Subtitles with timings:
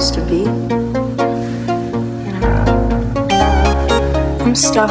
[0.00, 0.38] supposed to be.
[0.38, 0.48] You
[2.28, 3.28] uh, know,
[4.40, 4.90] I'm stuck.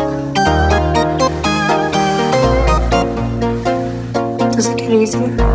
[4.53, 5.50] Does it get easier?